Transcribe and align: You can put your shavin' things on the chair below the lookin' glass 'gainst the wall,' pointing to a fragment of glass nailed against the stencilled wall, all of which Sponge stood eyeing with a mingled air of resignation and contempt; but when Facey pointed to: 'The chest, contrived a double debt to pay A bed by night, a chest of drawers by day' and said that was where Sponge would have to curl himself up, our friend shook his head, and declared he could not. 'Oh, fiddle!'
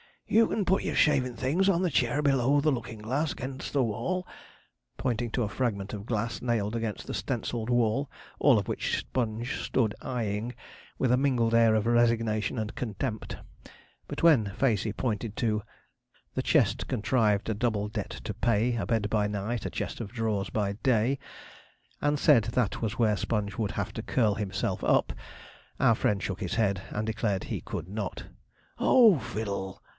You 0.25 0.47
can 0.47 0.63
put 0.63 0.83
your 0.83 0.95
shavin' 0.95 1.35
things 1.35 1.67
on 1.67 1.81
the 1.81 1.91
chair 1.91 2.21
below 2.21 2.59
the 2.61 2.71
lookin' 2.71 2.99
glass 2.99 3.33
'gainst 3.33 3.73
the 3.73 3.83
wall,' 3.83 4.25
pointing 4.97 5.29
to 5.31 5.43
a 5.43 5.49
fragment 5.49 5.93
of 5.93 6.05
glass 6.05 6.41
nailed 6.41 6.73
against 6.75 7.05
the 7.05 7.13
stencilled 7.13 7.69
wall, 7.69 8.09
all 8.39 8.57
of 8.57 8.67
which 8.69 8.97
Sponge 8.97 9.59
stood 9.61 9.93
eyeing 10.01 10.55
with 10.97 11.11
a 11.11 11.17
mingled 11.17 11.53
air 11.53 11.75
of 11.75 11.85
resignation 11.85 12.57
and 12.57 12.73
contempt; 12.75 13.37
but 14.07 14.23
when 14.23 14.53
Facey 14.55 14.93
pointed 14.93 15.35
to: 15.35 15.63
'The 16.33 16.43
chest, 16.43 16.87
contrived 16.87 17.49
a 17.49 17.53
double 17.53 17.89
debt 17.89 18.11
to 18.23 18.33
pay 18.33 18.77
A 18.77 18.85
bed 18.87 19.09
by 19.09 19.27
night, 19.27 19.65
a 19.65 19.69
chest 19.69 19.99
of 19.99 20.13
drawers 20.13 20.49
by 20.49 20.71
day' 20.81 21.19
and 22.01 22.17
said 22.17 22.45
that 22.45 22.81
was 22.81 22.97
where 22.97 23.17
Sponge 23.17 23.57
would 23.57 23.71
have 23.71 23.91
to 23.93 24.01
curl 24.01 24.35
himself 24.35 24.81
up, 24.85 25.11
our 25.79 25.93
friend 25.93 26.23
shook 26.23 26.39
his 26.39 26.55
head, 26.55 26.81
and 26.89 27.05
declared 27.05 27.43
he 27.45 27.59
could 27.59 27.89
not. 27.89 28.27
'Oh, 28.79 29.19
fiddle!' 29.19 29.83